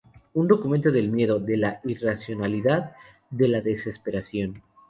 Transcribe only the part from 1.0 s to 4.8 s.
miedo, de la irracionalidad, de la desesperación.